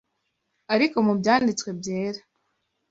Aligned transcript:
Ariko 0.73 0.95
mu 1.05 1.13
Byanditswe 1.19 1.69
Byera 1.79 2.21